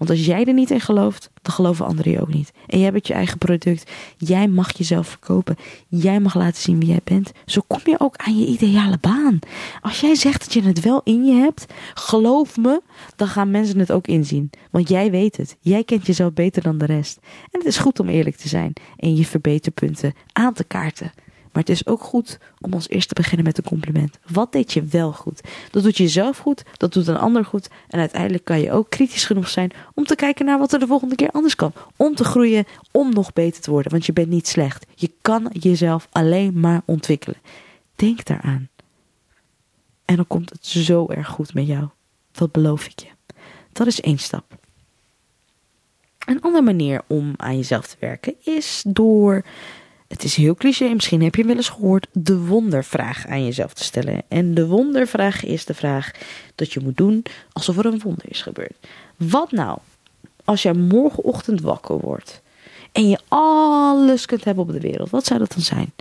Want 0.00 0.12
als 0.12 0.26
jij 0.26 0.44
er 0.44 0.52
niet 0.52 0.70
in 0.70 0.80
gelooft, 0.80 1.30
dan 1.42 1.54
geloven 1.54 1.86
anderen 1.86 2.12
je 2.12 2.20
ook 2.20 2.34
niet. 2.34 2.52
En 2.66 2.78
jij 2.78 2.92
bent 2.92 3.06
je 3.06 3.14
eigen 3.14 3.38
product. 3.38 3.90
Jij 4.16 4.48
mag 4.48 4.78
jezelf 4.78 5.08
verkopen. 5.08 5.56
Jij 5.88 6.20
mag 6.20 6.34
laten 6.34 6.62
zien 6.62 6.78
wie 6.78 6.88
jij 6.88 7.00
bent. 7.04 7.32
Zo 7.46 7.60
kom 7.66 7.80
je 7.84 8.00
ook 8.00 8.16
aan 8.16 8.38
je 8.38 8.46
ideale 8.46 8.98
baan. 9.00 9.38
Als 9.80 10.00
jij 10.00 10.14
zegt 10.14 10.40
dat 10.40 10.52
je 10.52 10.62
het 10.62 10.80
wel 10.80 11.00
in 11.04 11.24
je 11.24 11.32
hebt, 11.32 11.66
geloof 11.94 12.56
me, 12.56 12.82
dan 13.16 13.28
gaan 13.28 13.50
mensen 13.50 13.78
het 13.78 13.92
ook 13.92 14.06
inzien. 14.06 14.50
Want 14.70 14.88
jij 14.88 15.10
weet 15.10 15.36
het. 15.36 15.56
Jij 15.60 15.84
kent 15.84 16.06
jezelf 16.06 16.32
beter 16.32 16.62
dan 16.62 16.78
de 16.78 16.86
rest. 16.86 17.18
En 17.22 17.58
het 17.58 17.66
is 17.66 17.78
goed 17.78 18.00
om 18.00 18.08
eerlijk 18.08 18.36
te 18.36 18.48
zijn 18.48 18.72
en 18.96 19.16
je 19.16 19.24
verbeterpunten 19.26 20.14
aan 20.32 20.52
te 20.52 20.64
kaarten. 20.64 21.12
Maar 21.52 21.62
het 21.62 21.68
is 21.68 21.86
ook 21.86 22.02
goed 22.02 22.38
om 22.60 22.72
als 22.72 22.88
eerste 22.88 23.14
te 23.14 23.20
beginnen 23.20 23.46
met 23.46 23.58
een 23.58 23.64
compliment. 23.64 24.18
Wat 24.26 24.52
deed 24.52 24.72
je 24.72 24.82
wel 24.82 25.12
goed? 25.12 25.40
Dat 25.70 25.82
doet 25.82 25.96
jezelf 25.96 26.38
goed, 26.38 26.62
dat 26.76 26.92
doet 26.92 27.06
een 27.06 27.16
ander 27.16 27.44
goed. 27.44 27.68
En 27.88 27.98
uiteindelijk 27.98 28.44
kan 28.44 28.60
je 28.60 28.72
ook 28.72 28.90
kritisch 28.90 29.24
genoeg 29.24 29.48
zijn 29.48 29.72
om 29.94 30.04
te 30.04 30.14
kijken 30.14 30.44
naar 30.44 30.58
wat 30.58 30.72
er 30.72 30.78
de 30.78 30.86
volgende 30.86 31.14
keer 31.14 31.30
anders 31.30 31.54
kan. 31.54 31.72
Om 31.96 32.14
te 32.14 32.24
groeien, 32.24 32.64
om 32.92 33.12
nog 33.14 33.32
beter 33.32 33.62
te 33.62 33.70
worden. 33.70 33.92
Want 33.92 34.06
je 34.06 34.12
bent 34.12 34.28
niet 34.28 34.48
slecht. 34.48 34.86
Je 34.94 35.10
kan 35.20 35.50
jezelf 35.52 36.08
alleen 36.10 36.60
maar 36.60 36.82
ontwikkelen. 36.84 37.38
Denk 37.96 38.24
daaraan. 38.24 38.68
En 40.04 40.16
dan 40.16 40.26
komt 40.26 40.50
het 40.50 40.66
zo 40.66 41.08
erg 41.08 41.28
goed 41.28 41.54
met 41.54 41.66
jou. 41.66 41.88
Dat 42.32 42.52
beloof 42.52 42.86
ik 42.86 43.00
je. 43.00 43.08
Dat 43.72 43.86
is 43.86 44.00
één 44.00 44.18
stap. 44.18 44.58
Een 46.26 46.40
andere 46.40 46.64
manier 46.64 47.02
om 47.06 47.34
aan 47.36 47.56
jezelf 47.56 47.86
te 47.86 47.96
werken 47.98 48.34
is 48.44 48.84
door 48.86 49.44
het 50.10 50.24
is 50.24 50.34
heel 50.34 50.54
cliché, 50.54 50.94
misschien 50.94 51.22
heb 51.22 51.34
je 51.34 51.44
wel 51.44 51.56
eens 51.56 51.68
gehoord, 51.68 52.06
de 52.12 52.38
wondervraag 52.38 53.26
aan 53.26 53.44
jezelf 53.44 53.74
te 53.74 53.84
stellen. 53.84 54.22
En 54.28 54.54
de 54.54 54.66
wondervraag 54.66 55.44
is 55.44 55.64
de 55.64 55.74
vraag 55.74 56.10
dat 56.54 56.72
je 56.72 56.80
moet 56.80 56.96
doen 56.96 57.22
alsof 57.52 57.78
er 57.78 57.86
een 57.86 58.00
wonder 58.00 58.24
is 58.28 58.42
gebeurd. 58.42 58.72
Wat 59.16 59.50
nou 59.50 59.78
als 60.44 60.62
jij 60.62 60.72
morgenochtend 60.72 61.60
wakker 61.60 61.98
wordt 61.98 62.42
en 62.92 63.08
je 63.08 63.18
alles 63.28 64.26
kunt 64.26 64.44
hebben 64.44 64.64
op 64.64 64.72
de 64.72 64.80
wereld? 64.80 65.10
Wat 65.10 65.26
zou 65.26 65.38
dat 65.38 65.52
dan 65.52 65.62
zijn? 65.62 65.92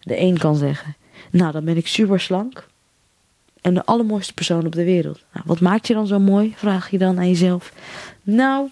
De 0.00 0.20
een 0.20 0.38
kan 0.38 0.56
zeggen, 0.56 0.96
nou 1.30 1.52
dan 1.52 1.64
ben 1.64 1.76
ik 1.76 1.86
super 1.86 2.20
slank 2.20 2.68
en 3.60 3.74
de 3.74 3.84
allermooiste 3.84 4.34
persoon 4.34 4.66
op 4.66 4.72
de 4.72 4.84
wereld. 4.84 5.20
Nou, 5.32 5.44
wat 5.46 5.60
maakt 5.60 5.86
je 5.86 5.94
dan 5.94 6.06
zo 6.06 6.18
mooi? 6.18 6.52
Vraag 6.56 6.90
je 6.90 6.98
dan 6.98 7.18
aan 7.18 7.28
jezelf. 7.28 7.72
Nou, 8.22 8.68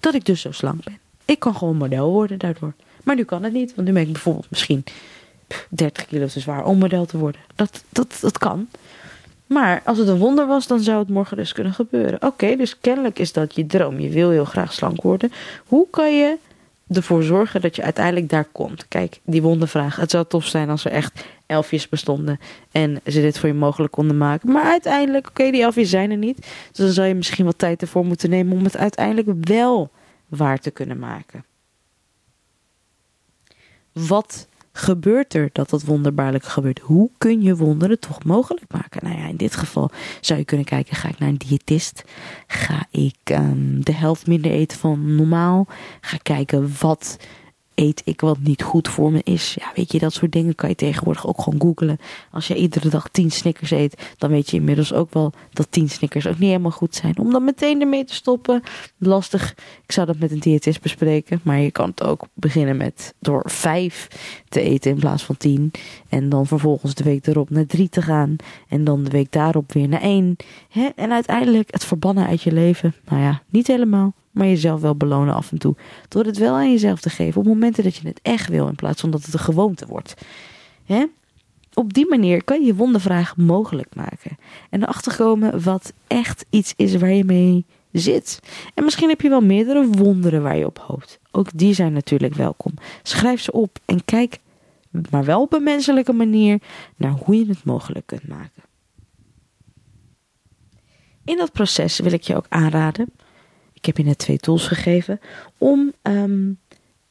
dat 0.00 0.14
ik 0.14 0.24
dus 0.24 0.40
zo 0.40 0.52
slank 0.52 0.84
ben. 0.84 0.98
Ik 1.24 1.38
kan 1.38 1.56
gewoon 1.56 1.76
model 1.76 2.10
worden 2.10 2.38
daardoor. 2.38 2.74
Maar 3.06 3.16
nu 3.16 3.24
kan 3.24 3.42
het 3.42 3.52
niet, 3.52 3.74
want 3.74 3.86
nu 3.86 3.94
ben 3.94 4.02
ik 4.02 4.12
bijvoorbeeld 4.12 4.50
misschien 4.50 4.84
30 5.68 6.06
kilo 6.06 6.26
te 6.26 6.40
zwaar 6.40 6.64
om 6.64 6.78
model 6.78 7.06
te 7.06 7.18
worden. 7.18 7.40
Dat, 7.54 7.84
dat, 7.88 8.18
dat 8.20 8.38
kan. 8.38 8.68
Maar 9.46 9.82
als 9.84 9.98
het 9.98 10.08
een 10.08 10.18
wonder 10.18 10.46
was, 10.46 10.66
dan 10.66 10.80
zou 10.80 10.98
het 10.98 11.08
morgen 11.08 11.36
dus 11.36 11.52
kunnen 11.52 11.72
gebeuren. 11.72 12.22
Oké, 12.22 12.56
dus 12.56 12.78
kennelijk 12.80 13.18
is 13.18 13.32
dat 13.32 13.54
je 13.54 13.66
droom. 13.66 14.00
Je 14.00 14.08
wil 14.08 14.30
heel 14.30 14.44
graag 14.44 14.72
slank 14.72 15.02
worden. 15.02 15.32
Hoe 15.66 15.86
kan 15.90 16.16
je 16.16 16.36
ervoor 16.88 17.22
zorgen 17.22 17.60
dat 17.60 17.76
je 17.76 17.82
uiteindelijk 17.82 18.28
daar 18.28 18.44
komt? 18.52 18.88
Kijk, 18.88 19.20
die 19.24 19.42
wondervraag. 19.42 19.96
Het 19.96 20.10
zou 20.10 20.24
tof 20.28 20.44
zijn 20.44 20.70
als 20.70 20.84
er 20.84 20.90
echt 20.92 21.24
elfjes 21.46 21.88
bestonden 21.88 22.38
en 22.70 23.00
ze 23.04 23.20
dit 23.20 23.38
voor 23.38 23.48
je 23.48 23.54
mogelijk 23.54 23.92
konden 23.92 24.18
maken. 24.18 24.52
Maar 24.52 24.64
uiteindelijk, 24.64 25.28
oké, 25.28 25.50
die 25.50 25.62
elfjes 25.62 25.90
zijn 25.90 26.10
er 26.10 26.16
niet. 26.16 26.36
Dus 26.38 26.84
dan 26.84 26.88
zou 26.88 27.08
je 27.08 27.14
misschien 27.14 27.44
wat 27.44 27.58
tijd 27.58 27.82
ervoor 27.82 28.04
moeten 28.04 28.30
nemen 28.30 28.56
om 28.56 28.64
het 28.64 28.76
uiteindelijk 28.76 29.28
wel 29.40 29.90
waar 30.28 30.58
te 30.58 30.70
kunnen 30.70 30.98
maken. 30.98 31.44
Wat 34.00 34.48
gebeurt 34.72 35.34
er 35.34 35.50
dat 35.52 35.70
dat 35.70 35.82
wonderbaarlijk 35.82 36.44
gebeurt? 36.44 36.78
Hoe 36.78 37.10
kun 37.18 37.42
je 37.42 37.56
wonderen 37.56 38.00
toch 38.00 38.24
mogelijk 38.24 38.72
maken? 38.72 39.04
Nou 39.04 39.18
ja, 39.18 39.26
in 39.26 39.36
dit 39.36 39.56
geval 39.56 39.90
zou 40.20 40.38
je 40.38 40.44
kunnen 40.44 40.66
kijken: 40.66 40.96
ga 40.96 41.08
ik 41.08 41.18
naar 41.18 41.28
een 41.28 41.38
diëtist? 41.38 42.04
Ga 42.46 42.86
ik 42.90 43.16
um, 43.24 43.84
de 43.84 43.92
helft 43.92 44.26
minder 44.26 44.50
eten 44.50 44.78
van 44.78 45.14
normaal? 45.14 45.66
Ga 46.00 46.16
kijken 46.22 46.70
wat 46.80 47.16
eet 47.76 48.02
ik 48.04 48.20
wat 48.20 48.38
niet 48.40 48.62
goed 48.62 48.88
voor 48.88 49.12
me 49.12 49.20
is? 49.24 49.56
Ja, 49.58 49.72
weet 49.74 49.92
je, 49.92 49.98
dat 49.98 50.12
soort 50.12 50.32
dingen 50.32 50.54
kan 50.54 50.68
je 50.68 50.74
tegenwoordig 50.74 51.26
ook 51.26 51.40
gewoon 51.42 51.60
googlen. 51.60 51.98
Als 52.30 52.46
je 52.46 52.56
iedere 52.56 52.88
dag 52.88 53.08
10 53.08 53.30
snickers 53.30 53.70
eet, 53.70 54.14
dan 54.18 54.30
weet 54.30 54.50
je 54.50 54.56
inmiddels 54.56 54.92
ook 54.92 55.12
wel 55.12 55.32
dat 55.52 55.66
10 55.70 55.88
snickers 55.88 56.26
ook 56.26 56.38
niet 56.38 56.48
helemaal 56.48 56.70
goed 56.70 56.94
zijn. 56.94 57.18
Om 57.18 57.30
dan 57.30 57.44
meteen 57.44 57.80
ermee 57.80 58.04
te 58.04 58.14
stoppen, 58.14 58.62
lastig. 58.98 59.54
Ik 59.84 59.92
zou 59.92 60.06
dat 60.06 60.18
met 60.18 60.30
een 60.30 60.38
diëtist 60.38 60.82
bespreken, 60.82 61.40
maar 61.42 61.58
je 61.58 61.70
kan 61.70 61.88
het 61.88 62.02
ook 62.02 62.26
beginnen 62.34 62.76
met 62.76 63.14
door 63.18 63.42
5 63.46 64.08
te 64.48 64.60
eten 64.60 64.90
in 64.90 64.98
plaats 64.98 65.24
van 65.24 65.36
10. 65.36 65.70
En 66.08 66.28
dan 66.28 66.46
vervolgens 66.46 66.94
de 66.94 67.04
week 67.04 67.26
erop 67.26 67.50
naar 67.50 67.66
3 67.66 67.88
te 67.88 68.02
gaan. 68.02 68.36
En 68.68 68.84
dan 68.84 69.04
de 69.04 69.10
week 69.10 69.32
daarop 69.32 69.72
weer 69.72 69.88
naar 69.88 70.00
1. 70.00 70.36
Hè? 70.68 70.88
En 70.96 71.12
uiteindelijk 71.12 71.72
het 71.72 71.84
verbannen 71.84 72.26
uit 72.26 72.42
je 72.42 72.52
leven. 72.52 72.94
Nou 73.04 73.22
ja, 73.22 73.42
niet 73.48 73.66
helemaal 73.66 74.14
maar 74.36 74.46
jezelf 74.46 74.80
wel 74.80 74.94
belonen 74.94 75.34
af 75.34 75.52
en 75.52 75.58
toe. 75.58 75.74
Door 76.08 76.24
het 76.24 76.38
wel 76.38 76.54
aan 76.54 76.70
jezelf 76.70 77.00
te 77.00 77.10
geven 77.10 77.40
op 77.40 77.46
momenten 77.46 77.84
dat 77.84 77.96
je 77.96 78.08
het 78.08 78.20
echt 78.22 78.48
wil, 78.48 78.68
in 78.68 78.74
plaats 78.74 79.00
van 79.00 79.10
dat 79.10 79.24
het 79.24 79.34
een 79.34 79.40
gewoonte 79.40 79.86
wordt. 79.86 80.14
Hè? 80.84 81.04
Op 81.74 81.92
die 81.92 82.08
manier 82.08 82.44
kan 82.44 82.60
je 82.60 82.66
je 82.66 82.74
wondervraag 82.74 83.36
mogelijk 83.36 83.94
maken. 83.94 84.36
En 84.70 84.82
erachter 84.82 85.16
komen 85.16 85.62
wat 85.62 85.92
echt 86.06 86.44
iets 86.50 86.72
is 86.76 86.96
waar 86.96 87.12
je 87.12 87.24
mee 87.24 87.64
zit. 87.92 88.40
En 88.74 88.84
misschien 88.84 89.08
heb 89.08 89.20
je 89.20 89.28
wel 89.28 89.40
meerdere 89.40 89.86
wonderen 89.86 90.42
waar 90.42 90.56
je 90.56 90.66
op 90.66 90.78
hoopt. 90.78 91.18
Ook 91.30 91.48
die 91.54 91.74
zijn 91.74 91.92
natuurlijk 91.92 92.34
welkom. 92.34 92.74
Schrijf 93.02 93.40
ze 93.40 93.52
op 93.52 93.78
en 93.84 94.04
kijk, 94.04 94.38
maar 95.10 95.24
wel 95.24 95.40
op 95.40 95.52
een 95.52 95.62
menselijke 95.62 96.12
manier, 96.12 96.60
naar 96.96 97.10
hoe 97.10 97.36
je 97.36 97.46
het 97.48 97.64
mogelijk 97.64 98.06
kunt 98.06 98.28
maken. 98.28 98.62
In 101.24 101.36
dat 101.36 101.52
proces 101.52 101.98
wil 101.98 102.12
ik 102.12 102.22
je 102.22 102.36
ook 102.36 102.46
aanraden 102.48 103.08
ik 103.86 103.96
heb 103.96 104.04
je 104.04 104.10
net 104.10 104.18
twee 104.18 104.38
tools 104.38 104.66
gegeven 104.66 105.20
om 105.58 105.92
ehm, 106.02 106.52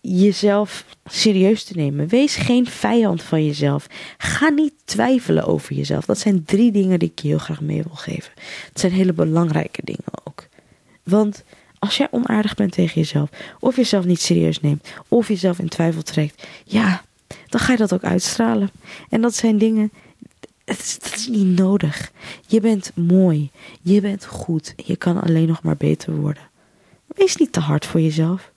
jezelf 0.01 0.86
serieus 1.05 1.63
te 1.63 1.74
nemen. 1.75 2.08
Wees 2.08 2.36
geen 2.36 2.65
vijand 2.65 3.22
van 3.22 3.46
jezelf. 3.46 3.88
Ga 4.17 4.50
niet 4.50 4.74
twijfelen 4.86 5.46
over 5.46 5.75
jezelf. 5.75 6.05
Dat 6.05 6.20
zijn 6.20 6.44
drie 6.46 6.72
dingen 6.72 7.00
die 7.00 7.12
ik 7.12 7.20
je 7.20 7.27
heel 7.27 7.38
graag 7.38 7.62
mee 7.62 7.84
wil 7.84 7.96
geven. 7.96 8.32
Het 8.70 8.79
zijn 8.79 8.91
hele 8.91 9.13
belangrijke 9.13 9.82
dingen 9.84 10.03
ook. 10.24 10.48
Want 11.03 11.44
als 11.79 11.98
jij 11.98 12.08
onaardig 12.12 12.55
bent 12.55 12.72
tegen 12.72 13.01
jezelf, 13.01 13.29
of 13.60 13.75
jezelf 13.75 14.05
niet 14.05 14.22
serieus 14.22 14.62
neemt, 14.62 14.88
of 15.08 15.27
jezelf 15.27 15.60
in 15.60 15.70
twijfel 15.70 16.01
trekt, 16.01 16.48
ja, 16.63 17.03
dan 17.50 17.60
ga 17.60 17.72
je 17.72 17.77
dat 17.77 17.94
ook 17.94 18.03
uitstralen. 18.03 18.70
En 19.10 19.22
dat 19.22 19.36
zijn 19.36 19.58
dingen 19.58 19.91
het 20.65 20.98
dat 21.01 21.15
is 21.15 21.27
niet 21.27 21.58
nodig. 21.58 22.12
Je 22.48 22.60
bent 22.60 22.91
mooi. 22.96 23.51
Je 23.82 24.01
bent 24.01 24.25
goed. 24.25 24.74
Je 24.75 24.96
kan 24.96 25.22
alleen 25.22 25.48
nog 25.48 25.63
maar 25.63 25.77
beter 25.77 26.15
worden. 26.15 26.44
Wees 27.07 27.35
niet 27.35 27.51
te 27.51 27.59
hard 27.59 27.85
voor 27.85 28.01
jezelf. 28.01 28.51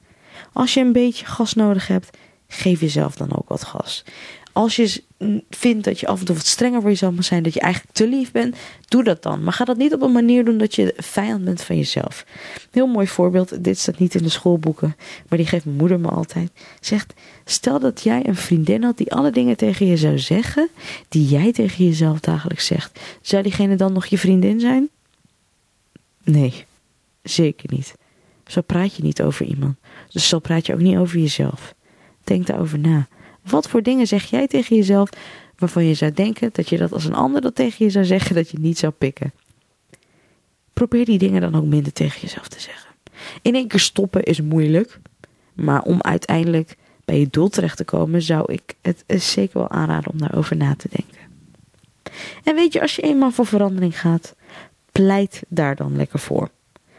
Als 0.52 0.74
je 0.74 0.80
een 0.80 0.92
beetje 0.92 1.26
gas 1.26 1.54
nodig 1.54 1.86
hebt, 1.86 2.16
geef 2.48 2.80
jezelf 2.80 3.16
dan 3.16 3.36
ook 3.36 3.48
wat 3.48 3.64
gas. 3.64 4.04
Als 4.52 4.76
je 4.76 5.02
vindt 5.50 5.84
dat 5.84 6.00
je 6.00 6.06
af 6.06 6.18
en 6.18 6.26
toe 6.26 6.34
wat 6.34 6.46
strenger 6.46 6.80
voor 6.80 6.90
jezelf 6.90 7.14
moet 7.14 7.24
zijn, 7.24 7.42
dat 7.42 7.54
je 7.54 7.60
eigenlijk 7.60 7.94
te 7.94 8.08
lief 8.08 8.32
bent, 8.32 8.56
doe 8.88 9.04
dat 9.04 9.22
dan. 9.22 9.42
Maar 9.42 9.52
ga 9.52 9.64
dat 9.64 9.76
niet 9.76 9.94
op 9.94 10.02
een 10.02 10.12
manier 10.12 10.44
doen 10.44 10.58
dat 10.58 10.74
je 10.74 10.94
vijand 10.96 11.44
bent 11.44 11.62
van 11.62 11.76
jezelf. 11.76 12.26
Heel 12.70 12.86
mooi 12.86 13.06
voorbeeld, 13.06 13.64
dit 13.64 13.78
staat 13.78 13.98
niet 13.98 14.14
in 14.14 14.22
de 14.22 14.28
schoolboeken, 14.28 14.96
maar 15.28 15.38
die 15.38 15.46
geeft 15.46 15.64
mijn 15.64 15.76
moeder 15.76 16.00
me 16.00 16.08
altijd. 16.08 16.50
Zegt, 16.80 17.14
stel 17.44 17.80
dat 17.80 18.02
jij 18.02 18.26
een 18.26 18.36
vriendin 18.36 18.82
had 18.82 18.96
die 18.96 19.12
alle 19.12 19.30
dingen 19.30 19.56
tegen 19.56 19.86
je 19.86 19.96
zou 19.96 20.18
zeggen, 20.18 20.68
die 21.08 21.28
jij 21.28 21.52
tegen 21.52 21.84
jezelf 21.84 22.20
dagelijks 22.20 22.66
zegt. 22.66 23.00
Zou 23.20 23.42
diegene 23.42 23.76
dan 23.76 23.92
nog 23.92 24.06
je 24.06 24.18
vriendin 24.18 24.60
zijn? 24.60 24.88
Nee, 26.24 26.64
zeker 27.22 27.68
niet. 27.72 27.94
Zo 28.48 28.60
praat 28.60 28.94
je 28.94 29.02
niet 29.02 29.22
over 29.22 29.46
iemand. 29.46 29.76
Dus 30.08 30.28
zo 30.28 30.38
praat 30.38 30.66
je 30.66 30.72
ook 30.74 30.80
niet 30.80 30.96
over 30.96 31.18
jezelf. 31.18 31.74
Denk 32.24 32.46
daarover 32.46 32.78
na. 32.78 33.08
Wat 33.42 33.68
voor 33.68 33.82
dingen 33.82 34.06
zeg 34.06 34.24
jij 34.24 34.46
tegen 34.46 34.76
jezelf 34.76 35.08
waarvan 35.56 35.84
je 35.84 35.94
zou 35.94 36.12
denken 36.12 36.50
dat 36.52 36.68
je 36.68 36.78
dat 36.78 36.92
als 36.92 37.04
een 37.04 37.14
ander 37.14 37.40
dat 37.40 37.54
tegen 37.54 37.84
je 37.84 37.90
zou 37.90 38.04
zeggen, 38.04 38.34
dat 38.34 38.50
je 38.50 38.58
niet 38.58 38.78
zou 38.78 38.92
pikken? 38.92 39.32
Probeer 40.72 41.04
die 41.04 41.18
dingen 41.18 41.40
dan 41.40 41.54
ook 41.54 41.64
minder 41.64 41.92
tegen 41.92 42.20
jezelf 42.20 42.48
te 42.48 42.60
zeggen. 42.60 42.90
In 43.42 43.54
één 43.54 43.68
keer 43.68 43.80
stoppen 43.80 44.22
is 44.22 44.40
moeilijk, 44.40 45.00
maar 45.54 45.82
om 45.82 46.02
uiteindelijk 46.02 46.76
bij 47.04 47.18
je 47.18 47.28
doel 47.30 47.48
terecht 47.48 47.76
te 47.76 47.84
komen, 47.84 48.22
zou 48.22 48.52
ik 48.52 48.74
het 48.82 49.04
zeker 49.06 49.58
wel 49.58 49.70
aanraden 49.70 50.10
om 50.10 50.18
daarover 50.18 50.56
na 50.56 50.74
te 50.74 50.88
denken. 50.90 51.18
En 52.44 52.54
weet 52.54 52.72
je, 52.72 52.80
als 52.80 52.96
je 52.96 53.02
eenmaal 53.02 53.30
voor 53.30 53.46
verandering 53.46 54.00
gaat, 54.00 54.34
pleit 54.92 55.42
daar 55.48 55.76
dan 55.76 55.96
lekker 55.96 56.18
voor. 56.18 56.50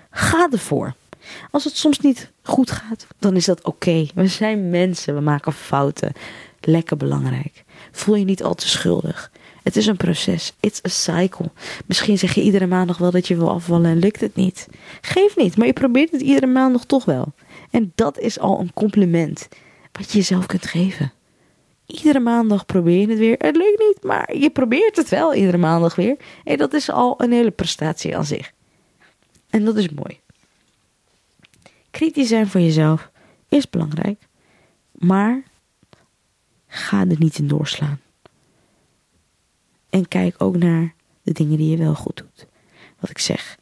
Ga 0.10 0.48
ervoor. 0.52 0.96
Als 1.52 1.64
het 1.64 1.78
soms 1.78 2.00
niet 2.00 2.32
goed 2.44 2.72
gaat, 2.72 3.08
dan 3.20 3.36
is 3.36 3.46
dat 3.46 3.64
oké. 3.64 4.06
We 4.16 4.28
zijn 4.28 4.70
mensen, 4.70 5.16
we 5.16 5.22
maken 5.22 5.54
fouten. 5.54 6.12
Lekker 6.62 6.98
belangrijk. 6.98 7.64
Voel 7.92 8.16
je 8.16 8.26
niet 8.26 8.44
al 8.44 8.56
te 8.56 8.68
schuldig. 8.68 9.32
Het 9.64 9.76
is 9.76 9.86
een 9.86 9.98
proces. 9.98 10.54
It's 10.60 10.82
a 10.86 10.90
cycle. 10.90 11.52
Misschien 11.86 12.18
zeg 12.18 12.34
je 12.34 12.42
iedere 12.42 12.68
maand 12.68 12.88
nog 12.88 12.98
wel 12.98 13.12
dat 13.12 13.28
je 13.28 13.36
wil 13.36 13.50
afvallen 13.50 13.92
en 13.92 13.98
lukt 13.98 14.22
het 14.22 14.36
niet. 14.36 14.68
Geef 15.02 15.36
niet, 15.36 15.58
maar 15.58 15.68
je 15.68 15.74
probeert 15.74 16.12
het 16.12 16.22
iedere 16.22 16.48
maand 16.48 16.72
nog 16.72 16.86
toch 16.86 17.06
wel. 17.06 17.34
En 17.72 17.92
dat 17.96 18.20
is 18.20 18.40
al 18.40 18.60
een 18.60 18.74
compliment 18.74 19.48
wat 19.92 20.12
je 20.12 20.18
jezelf 20.18 20.46
kunt 20.46 20.66
geven. 20.66 21.12
Iedere 21.86 22.20
maandag 22.20 22.66
probeer 22.66 23.00
je 23.00 23.08
het 23.08 23.18
weer. 23.18 23.36
Het 23.38 23.56
lukt 23.56 23.80
niet, 23.80 24.04
maar 24.04 24.36
je 24.36 24.50
probeert 24.50 24.96
het 24.96 25.10
wel 25.10 25.34
iedere 25.34 25.58
maandag 25.58 25.96
weer. 25.96 26.18
En 26.44 26.58
dat 26.58 26.74
is 26.74 26.90
al 26.90 27.22
een 27.22 27.32
hele 27.32 27.52
prestatie 27.52 28.18
aan 28.18 28.26
zich. 28.26 28.52
En 29.50 29.66
dat 29.66 29.76
is 29.76 29.90
mooi. 29.90 30.20
Kritisch 31.92 32.28
zijn 32.28 32.48
voor 32.48 32.62
jezelf 32.62 33.12
is 33.50 33.70
belangrijk, 33.70 34.28
maar 34.92 35.44
ga 36.68 37.00
er 37.00 37.20
niet 37.20 37.38
in 37.38 37.48
doorslaan. 37.48 38.00
En 39.90 40.08
kijk 40.08 40.36
ook 40.38 40.58
naar 40.58 40.94
de 41.22 41.32
dingen 41.32 41.58
die 41.58 41.70
je 41.70 41.78
wel 41.78 41.96
goed 41.96 42.18
doet. 42.18 42.48
Wat 43.00 43.10
ik 43.10 43.20
zeg. 43.20 43.58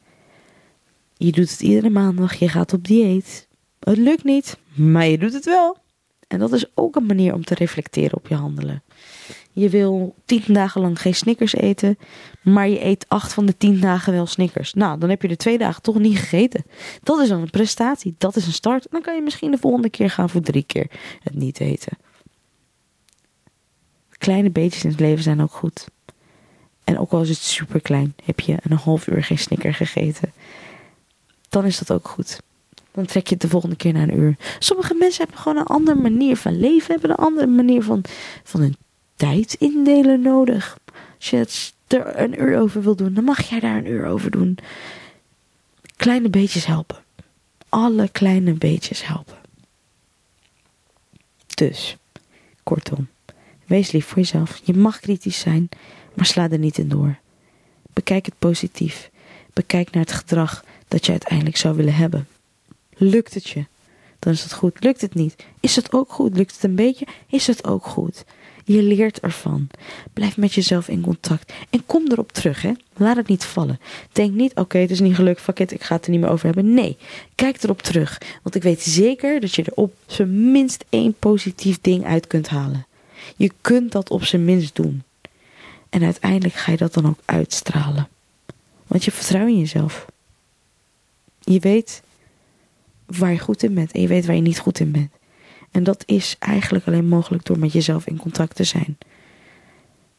Je 1.17 1.31
doet 1.31 1.51
het 1.51 1.61
iedere 1.61 1.89
maandag, 1.89 2.33
je 2.33 2.49
gaat 2.49 2.73
op 2.73 2.87
dieet. 2.87 3.47
Het 3.79 3.97
lukt 3.97 4.23
niet, 4.23 4.57
maar 4.73 5.05
je 5.05 5.17
doet 5.17 5.33
het 5.33 5.45
wel. 5.45 5.77
En 6.27 6.39
dat 6.39 6.53
is 6.53 6.65
ook 6.73 6.95
een 6.95 7.05
manier 7.05 7.33
om 7.33 7.43
te 7.43 7.53
reflecteren 7.53 8.17
op 8.17 8.27
je 8.27 8.35
handelen. 8.35 8.83
Je 9.57 9.69
wil 9.69 10.15
tien 10.25 10.43
dagen 10.47 10.81
lang 10.81 11.01
geen 11.01 11.15
snickers 11.15 11.55
eten, 11.55 11.97
maar 12.41 12.69
je 12.69 12.85
eet 12.85 13.05
acht 13.07 13.33
van 13.33 13.45
de 13.45 13.57
tien 13.57 13.79
dagen 13.79 14.13
wel 14.13 14.25
snickers. 14.25 14.73
Nou, 14.73 14.99
dan 14.99 15.09
heb 15.09 15.21
je 15.21 15.27
de 15.27 15.35
twee 15.35 15.57
dagen 15.57 15.81
toch 15.81 15.99
niet 15.99 16.17
gegeten. 16.17 16.65
Dat 17.03 17.19
is 17.19 17.29
dan 17.29 17.41
een 17.41 17.49
prestatie, 17.49 18.15
dat 18.17 18.35
is 18.35 18.45
een 18.45 18.53
start. 18.53 18.87
Dan 18.89 19.01
kan 19.01 19.15
je 19.15 19.21
misschien 19.21 19.51
de 19.51 19.57
volgende 19.57 19.89
keer 19.89 20.09
gaan 20.09 20.29
voor 20.29 20.41
drie 20.41 20.63
keer 20.63 20.87
het 21.23 21.35
niet 21.35 21.59
eten. 21.59 21.97
Kleine 24.17 24.49
beetjes 24.49 24.83
in 24.83 24.89
het 24.89 24.99
leven 24.99 25.23
zijn 25.23 25.41
ook 25.41 25.51
goed. 25.51 25.87
En 26.83 26.99
ook 26.99 27.11
al 27.11 27.21
is 27.21 27.29
het 27.29 27.37
super 27.37 27.81
klein, 27.81 28.15
heb 28.23 28.39
je 28.39 28.57
een 28.61 28.77
half 28.77 29.07
uur 29.07 29.23
geen 29.23 29.39
snicker 29.39 29.73
gegeten, 29.73 30.33
dan 31.49 31.65
is 31.65 31.77
dat 31.77 31.91
ook 31.91 32.07
goed. 32.07 32.41
Dan 32.91 33.05
trek 33.05 33.27
je 33.27 33.33
het 33.33 33.41
de 33.41 33.49
volgende 33.49 33.75
keer 33.75 33.93
naar 33.93 34.07
een 34.07 34.19
uur. 34.19 34.35
Sommige 34.59 34.93
mensen 34.93 35.23
hebben 35.23 35.41
gewoon 35.41 35.57
een 35.57 35.65
andere 35.65 35.97
manier 35.97 36.37
van 36.37 36.59
leven, 36.59 36.91
hebben 36.91 37.09
een 37.09 37.25
andere 37.25 37.47
manier 37.47 37.83
van, 37.83 38.03
van 38.43 38.61
hun 38.61 38.75
tijd 39.17 39.53
indelen 39.53 40.21
nodig. 40.21 40.77
Als 41.17 41.29
je 41.29 41.37
het 41.37 41.73
er 41.87 42.19
een 42.19 42.41
uur 42.41 42.59
over 42.59 42.81
wil 42.81 42.95
doen, 42.95 43.13
dan 43.13 43.23
mag 43.23 43.49
jij 43.49 43.59
daar 43.59 43.77
een 43.77 43.87
uur 43.87 44.05
over 44.05 44.31
doen. 44.31 44.57
Kleine 45.95 46.29
beetjes 46.29 46.65
helpen. 46.65 47.03
Alle 47.69 48.09
kleine 48.09 48.53
beetjes 48.53 49.07
helpen. 49.07 49.35
Dus, 51.47 51.97
kortom, 52.63 53.07
wees 53.65 53.91
lief 53.91 54.05
voor 54.05 54.17
jezelf. 54.17 54.61
Je 54.63 54.73
mag 54.73 54.99
kritisch 54.99 55.39
zijn, 55.39 55.69
maar 56.13 56.25
sla 56.25 56.49
er 56.49 56.59
niet 56.59 56.77
in 56.77 56.89
door. 56.89 57.17
Bekijk 57.93 58.25
het 58.25 58.39
positief. 58.39 59.09
Bekijk 59.53 59.91
naar 59.91 60.03
het 60.03 60.11
gedrag 60.11 60.63
dat 60.87 61.05
je 61.05 61.11
uiteindelijk 61.11 61.57
zou 61.57 61.75
willen 61.75 61.95
hebben. 61.95 62.27
Lukt 62.95 63.33
het 63.33 63.49
je? 63.49 63.65
Dan 64.19 64.33
is 64.33 64.43
het 64.43 64.53
goed. 64.53 64.83
Lukt 64.83 65.01
het 65.01 65.13
niet? 65.13 65.35
Is 65.59 65.75
het 65.75 65.93
ook 65.93 66.11
goed? 66.11 66.35
Lukt 66.37 66.53
het 66.53 66.63
een 66.63 66.75
beetje? 66.75 67.07
Is 67.27 67.47
het 67.47 67.67
ook 67.67 67.85
goed? 67.85 68.25
Je 68.67 68.83
leert 68.83 69.19
ervan. 69.19 69.67
Blijf 70.13 70.37
met 70.37 70.53
jezelf 70.53 70.87
in 70.87 71.01
contact. 71.01 71.53
En 71.69 71.85
kom 71.85 72.11
erop 72.11 72.31
terug, 72.31 72.61
hè. 72.61 72.71
Laat 72.95 73.15
het 73.15 73.27
niet 73.27 73.45
vallen. 73.45 73.79
Denk 74.11 74.33
niet, 74.33 74.55
oké, 74.55 74.77
het 74.77 74.91
is 74.91 74.99
niet 74.99 75.15
gelukt, 75.15 75.41
fuck 75.41 75.59
it, 75.59 75.71
ik 75.71 75.83
ga 75.83 75.95
het 75.95 76.05
er 76.05 76.11
niet 76.11 76.19
meer 76.19 76.29
over 76.29 76.45
hebben. 76.45 76.73
Nee, 76.73 76.97
kijk 77.35 77.63
erop 77.63 77.81
terug. 77.81 78.21
Want 78.43 78.55
ik 78.55 78.63
weet 78.63 78.81
zeker 78.81 79.39
dat 79.39 79.55
je 79.55 79.63
er 79.63 79.73
op 79.75 79.93
zijn 80.05 80.51
minst 80.51 80.85
één 80.89 81.13
positief 81.19 81.81
ding 81.81 82.05
uit 82.05 82.27
kunt 82.27 82.47
halen. 82.47 82.85
Je 83.35 83.51
kunt 83.61 83.91
dat 83.91 84.09
op 84.09 84.23
zijn 84.23 84.45
minst 84.45 84.75
doen. 84.75 85.03
En 85.89 86.03
uiteindelijk 86.03 86.53
ga 86.53 86.71
je 86.71 86.77
dat 86.77 86.93
dan 86.93 87.07
ook 87.07 87.19
uitstralen. 87.25 88.07
Want 88.87 89.05
je 89.05 89.11
vertrouwt 89.11 89.49
in 89.49 89.59
jezelf. 89.59 90.05
Je 91.39 91.59
weet 91.59 92.01
waar 93.05 93.31
je 93.31 93.39
goed 93.39 93.63
in 93.63 93.73
bent 93.73 93.91
en 93.91 94.01
je 94.01 94.07
weet 94.07 94.25
waar 94.25 94.35
je 94.35 94.41
niet 94.41 94.59
goed 94.59 94.79
in 94.79 94.91
bent. 94.91 95.11
En 95.77 95.83
dat 95.83 96.03
is 96.05 96.35
eigenlijk 96.39 96.87
alleen 96.87 97.07
mogelijk 97.07 97.45
door 97.45 97.59
met 97.59 97.73
jezelf 97.73 98.07
in 98.07 98.17
contact 98.17 98.55
te 98.55 98.63
zijn. 98.63 98.97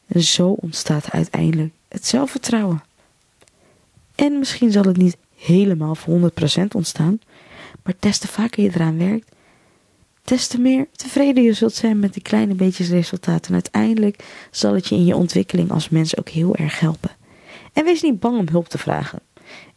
En 0.07 0.21
zo 0.21 0.49
ontstaat 0.49 1.11
uiteindelijk 1.11 1.73
het 1.87 2.05
zelfvertrouwen. 2.05 2.83
En 4.15 4.39
misschien 4.39 4.71
zal 4.71 4.83
het 4.83 4.97
niet 4.97 5.17
helemaal 5.35 5.95
voor 5.95 6.31
100% 6.61 6.63
ontstaan, 6.71 7.19
maar 7.83 7.93
des 7.99 8.17
te 8.17 8.27
vaker 8.27 8.63
je 8.63 8.69
eraan 8.73 8.97
werkt, 8.97 9.31
des 10.23 10.47
te 10.47 10.59
meer 10.59 10.87
tevreden 10.91 11.43
je 11.43 11.53
zult 11.53 11.73
zijn 11.73 11.99
met 11.99 12.13
die 12.13 12.23
kleine 12.23 12.53
beetjes 12.53 12.89
resultaten. 12.89 13.47
En 13.47 13.53
uiteindelijk 13.53 14.23
zal 14.51 14.73
het 14.73 14.87
je 14.87 14.95
in 14.95 15.05
je 15.05 15.15
ontwikkeling 15.15 15.71
als 15.71 15.89
mens 15.89 16.17
ook 16.17 16.29
heel 16.29 16.55
erg 16.55 16.79
helpen. 16.79 17.11
En 17.73 17.85
wees 17.85 18.01
niet 18.01 18.19
bang 18.19 18.37
om 18.37 18.47
hulp 18.49 18.67
te 18.67 18.77
vragen. 18.77 19.19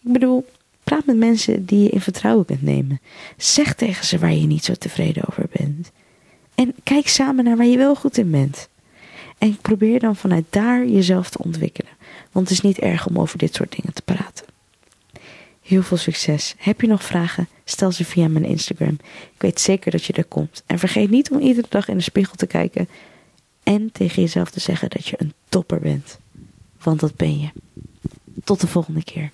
Ik 0.01 0.13
bedoel, 0.13 0.47
praat 0.85 1.07
met 1.07 1.17
mensen 1.17 1.65
die 1.65 1.83
je 1.83 1.89
in 1.89 2.01
vertrouwen 2.01 2.45
kunt 2.45 2.63
nemen. 2.63 3.01
Zeg 3.37 3.75
tegen 3.75 4.07
ze 4.07 4.19
waar 4.19 4.35
je 4.35 4.47
niet 4.47 4.65
zo 4.65 4.75
tevreden 4.75 5.29
over 5.29 5.47
bent. 5.53 5.91
En 6.55 6.75
kijk 6.83 7.09
samen 7.09 7.45
naar 7.45 7.57
waar 7.57 7.67
je 7.67 7.77
wel 7.77 7.95
goed 7.95 8.19
in 8.19 8.31
bent. 8.31 8.69
En 9.39 9.57
probeer 9.57 10.01
dan 10.01 10.17
vanuit 10.17 10.45
daar 10.51 10.87
jezelf 10.87 11.31
te 11.31 11.43
ontwikkelen. 11.43 11.93
Want 12.33 12.49
het 12.49 12.59
is 12.59 12.65
niet 12.65 12.79
erg 12.79 13.07
om 13.07 13.19
over 13.19 13.39
dit 13.39 13.55
soort 13.55 13.77
dingen 13.77 13.93
te 13.93 14.03
praten. 14.03 14.45
Heel 15.63 15.83
veel 15.83 15.97
succes. 15.97 16.55
Heb 16.59 16.81
je 16.81 16.87
nog 16.87 17.05
vragen? 17.05 17.49
Stel 17.65 17.93
ze 17.93 18.05
via 18.05 18.29
mijn 18.29 18.45
Instagram. 18.45 18.99
Ik 19.35 19.41
weet 19.41 19.61
zeker 19.61 19.91
dat 19.91 20.05
je 20.05 20.13
er 20.13 20.25
komt. 20.25 20.63
En 20.67 20.79
vergeet 20.79 21.11
niet 21.11 21.31
om 21.31 21.39
iedere 21.39 21.67
dag 21.71 21.89
in 21.89 21.97
de 21.97 22.03
spiegel 22.03 22.35
te 22.37 22.47
kijken 22.47 22.89
en 23.63 23.93
tegen 23.93 24.23
jezelf 24.23 24.51
te 24.51 24.61
zeggen 24.61 24.91
dat 24.91 25.07
je 25.07 25.17
een 25.19 25.33
topper 25.49 25.81
bent. 25.81 26.19
Want 26.83 27.01
dat 27.01 27.17
ben 27.17 27.41
je. 27.41 27.49
Tot 28.45 28.61
de 28.61 28.67
volgende 28.67 29.05
keer. 29.05 29.31